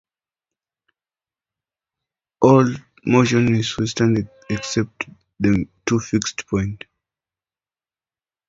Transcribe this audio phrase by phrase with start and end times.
[2.41, 2.65] All
[3.05, 6.87] motion is westward, except for the two fixed points.